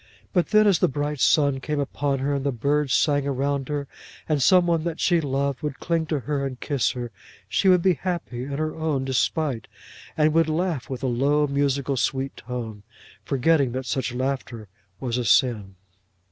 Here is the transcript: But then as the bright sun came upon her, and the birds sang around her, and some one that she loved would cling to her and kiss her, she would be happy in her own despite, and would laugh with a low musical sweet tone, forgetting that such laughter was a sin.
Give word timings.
But 0.33 0.47
then 0.47 0.65
as 0.65 0.79
the 0.79 0.87
bright 0.87 1.19
sun 1.19 1.59
came 1.59 1.79
upon 1.79 2.17
her, 2.17 2.33
and 2.33 2.43
the 2.43 2.51
birds 2.51 2.91
sang 2.91 3.27
around 3.27 3.69
her, 3.69 3.87
and 4.27 4.41
some 4.41 4.65
one 4.65 4.83
that 4.83 4.99
she 4.99 5.21
loved 5.21 5.61
would 5.61 5.79
cling 5.79 6.07
to 6.07 6.21
her 6.21 6.43
and 6.43 6.59
kiss 6.59 6.93
her, 6.93 7.11
she 7.47 7.69
would 7.69 7.83
be 7.83 7.93
happy 7.93 8.41
in 8.45 8.57
her 8.57 8.75
own 8.75 9.05
despite, 9.05 9.67
and 10.17 10.33
would 10.33 10.49
laugh 10.49 10.89
with 10.89 11.03
a 11.03 11.07
low 11.07 11.45
musical 11.45 11.97
sweet 11.97 12.35
tone, 12.35 12.81
forgetting 13.25 13.73
that 13.73 13.85
such 13.85 14.11
laughter 14.11 14.67
was 14.99 15.19
a 15.19 15.23
sin. 15.25 15.75